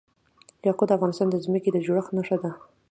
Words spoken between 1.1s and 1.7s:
د ځمکې